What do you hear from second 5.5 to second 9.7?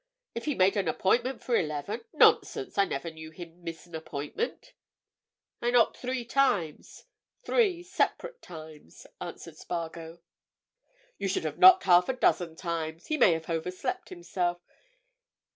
"I knocked three times—three separate times," answered